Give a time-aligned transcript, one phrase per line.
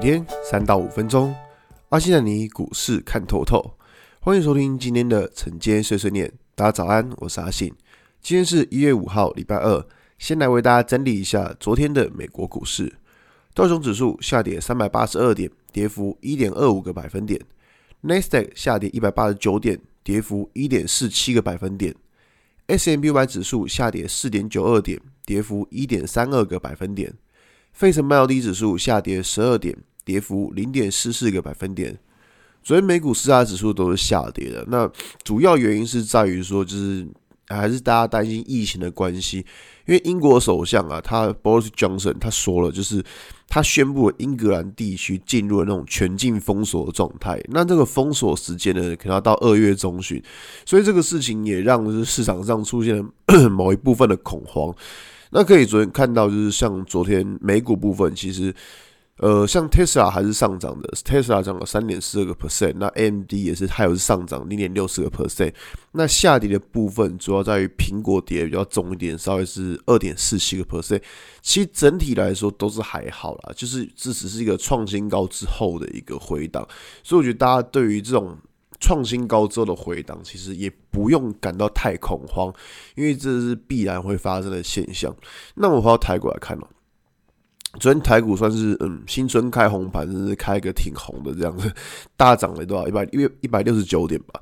[0.00, 1.34] 天三到五分钟，
[1.90, 3.76] 阿信带你股市看透透。
[4.20, 6.32] 欢迎收听今天的晨间碎碎念。
[6.54, 7.70] 大家早安，我是阿信。
[8.22, 9.86] 今天是一月五号，礼拜二。
[10.18, 12.94] 先来为大家整理一下昨天的美国股市。
[13.52, 17.38] 道琼指数下跌三百八十二点，跌幅一点二五个百分点。
[18.00, 21.94] 纳斯达克下跌一百八十九点，跌幅一点四七个百分点。
[22.68, 27.12] S M B Y 指数下跌四点九二点，跌幅一点三二个百分点。
[27.74, 29.76] 费城半导体指数下跌十二点，
[30.10, 31.96] 跌幅零点四四个百分点。
[32.64, 34.90] 昨天美股四大指数都是下跌的，那
[35.22, 37.06] 主要原因是在于说，就是
[37.46, 39.38] 还是大家担心疫情的关系。
[39.86, 43.02] 因为英国首相啊，他 Boris Johnson 他说了，就是
[43.48, 47.40] 他宣布了英格兰地区进入了那种全境封锁的状态。
[47.48, 50.20] 那这个封锁时间呢，可能要到二月中旬，
[50.66, 53.04] 所以这个事情也让就是市场上出现了
[53.48, 54.74] 某一部分的恐慌。
[55.30, 58.52] 那可以昨天看到，就是像昨天美股部分，其实，
[59.20, 65.52] 呃，像 Tesla 还是上涨的，Tesla 涨了三点四个 percent，那 AMD 也是，还有是上涨零点六四个 percent。
[65.92, 71.02] 那下跌的部分主要在于苹果跌比较重一点，稍微是二点四七个 percent。
[71.42, 76.66] 其实整体来说都是还好啦，就是这只是一个创新高之后的一个回档，
[77.02, 78.36] 所以我觉得大家对于这种。
[78.82, 82.50] 创新高之后的回档，其实也不用感到太恐慌，
[82.94, 85.14] 因为这是必然会发生的现象。
[85.56, 86.66] 那我们回到台股来看了，
[87.80, 91.72] 昨天台股算是嗯新春开红盘，甚至开一个挺红的这样子，
[92.16, 92.86] 大涨了多少？
[92.86, 94.40] 一百一一百六十九点吧。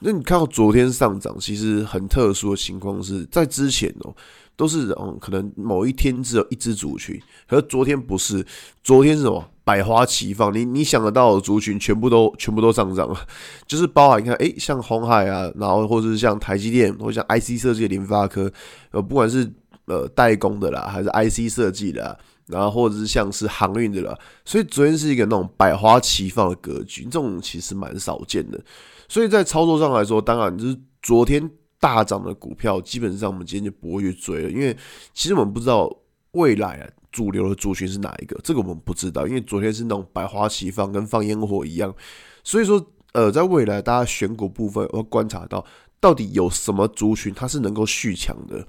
[0.00, 4.14] 那你看到昨天上涨，其实很特殊的情况是在之前哦。
[4.56, 8.46] 都是嗯，可能某一天只有一只族群，可是昨天不是，
[8.84, 9.44] 昨天是什么？
[9.64, 13.18] 百花齐放，你你想得到的族群全部都全部都上涨了，
[13.66, 18.48] 就是包含你看，诶、像鸿海啊，然后或者是像台积电，或者像 IC 设计联发科，
[18.92, 19.52] 呃，不管是
[19.86, 28.60] 呃代工的啦，还是 IC 设计的，然后或者是像是航运的啦，所以昨天是一个那种百花齐放的格局，这种其实蛮少见的，
[29.08, 31.50] 所以在操作上来说，当然就是昨天。
[31.80, 34.74] 大涨的股票，基本上我们今天就不会去追了，因为
[35.12, 35.94] 其实我们不知道
[36.30, 41.94] 未来主流的族群是哪一个，这个我们不知道，因为昨天是那种百花齐放，跟放烟火一样，
[42.42, 42.82] 所以说
[43.12, 45.62] 呃，在未来大家选股部分，要观察到
[46.00, 48.66] 到底有什么族群它是能够续强的，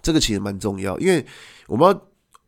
[0.00, 1.26] 这个其实蛮重要，因为
[1.66, 2.02] 我们要。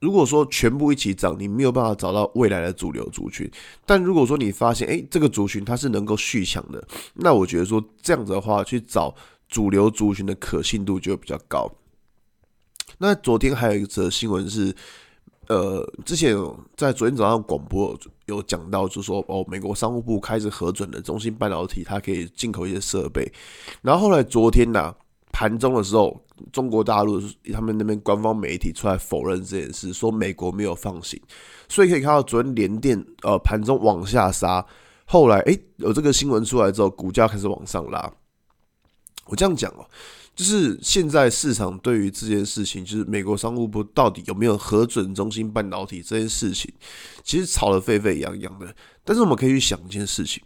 [0.05, 3.51] 如果说全部一起涨，你没有办法找到未来的主流族群。
[3.87, 9.15] 但如果说你发现，诶，这个族群它是能够续强的，那我觉得说这样子的话，去找
[9.49, 11.67] 主流族群的可信度就比较高。
[12.99, 14.77] 那昨天还有一则新闻是，
[15.49, 16.37] 呃，之前
[16.77, 23.27] 在昨天早上广播有讲到，就是说哦，美国商务部开始核准了中芯半导体，它可以进口一些设备。
[23.81, 24.95] 然后后来昨天呢、
[25.33, 27.23] 盘中的时候，中国大陆
[27.53, 31.21] 他们那边官方媒体出来否认这件事，说美国没有放行，
[31.69, 34.65] 所以可以看到昨天联电呃盘中往下杀，
[35.05, 38.13] 后来诶、有这个新闻出来之后，股价开始往上拉。
[39.27, 39.87] 我这样讲哦，
[40.35, 46.73] 就是现在市场对于这件事情，就是美国商务部到底有没有核准中芯半导体这件事情，
[47.23, 48.75] 其实吵得沸沸扬扬的。
[49.05, 50.43] 但是我们可以去想一件事情，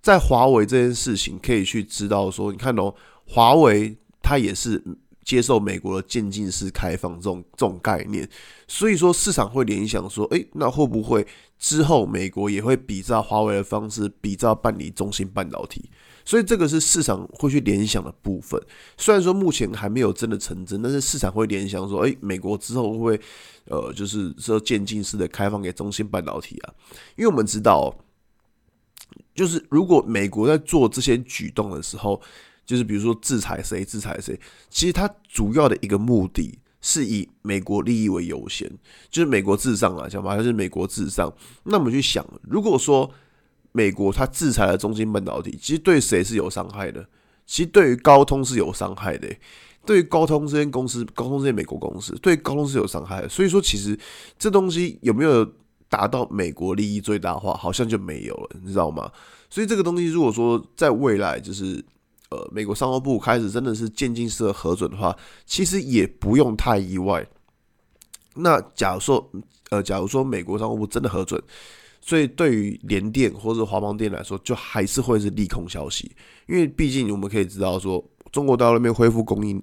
[0.00, 2.94] 在华为这件事情，可以去知道说，你看哦，
[3.26, 3.96] 华为。
[4.20, 4.82] 它也是
[5.28, 8.26] 接受美国的渐进式开放这种这种概念，
[8.66, 11.26] 所以说市场会联想说，诶，那会不会
[11.58, 15.90] 之后美国也会比照华为的方式，比照办理中芯半导体？
[16.24, 18.58] 所以这个是市场会去联想的部分。
[18.96, 23.20] 虽然说目前还没有真的成真，但是市场会联想说，诶，美国之后会不会
[23.66, 26.72] 呃，就是说渐进式的开放给中芯半导体啊？
[27.16, 27.94] 因为我们知道，
[29.34, 32.18] 就是如果美国在做这些举动的时候，
[32.68, 38.70] 就是比如说制裁谁制裁谁，其实它主要的一个目的是以美国利益为优先，
[39.08, 41.32] 就是美国至上啊，讲白了就是美国至上。
[41.62, 43.10] 那我们去想，如果说
[43.72, 47.08] 美国它制裁了中芯半导体，其实对谁是有伤害的？
[47.46, 49.26] 其实对于高通是有伤害的。
[49.86, 53.28] 对于高通这间公司，高通这间美国公司，对高通是有伤害的。
[53.30, 53.98] 所以说，其实
[54.38, 55.50] 这东西有没有
[55.88, 59.10] 达到美国利益最大化，好像就没有了，你知道吗？
[59.48, 61.82] 所以这个东西，如果说在未来就是。
[62.30, 65.16] 呃，美国商务部开始真的是渐进式的核准的话，
[65.46, 67.26] 其实也不用太意外。
[68.34, 69.30] 那假如说，
[69.70, 71.42] 呃，假如说美国商务部真的核准，
[72.02, 76.12] 所以对于联电或者华邦电来说，就还是会是利空消息，
[76.46, 79.60] 因为毕竟我们可以知道说，中国大陆那边恢复供应，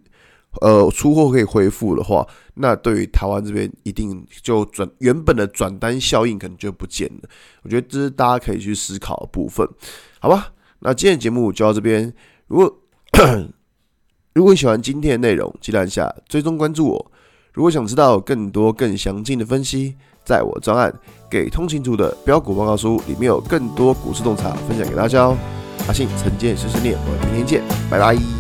[0.61, 7.29] 呃，出货可以恢复的话，那对于台湾这边一定就转原本的转单效应可能就不见了。
[7.61, 9.69] 我觉得这是大家可以去思考的部分，
[10.19, 10.51] 好吧？
[10.79, 12.11] 那今天节目就到这边。
[12.47, 12.77] 如果
[14.33, 17.11] 如果你喜欢今天的内容，记得按下追踪关注我。
[17.53, 19.95] 如果想知道更多更详尽的分析，
[20.25, 20.93] 在我专案
[21.29, 25.37] 给通勤族的标股报告书里面有更多股市洞察分享给大家哦。
[25.87, 28.34] 阿信晨间碎碎念，我们明天见，拜拜。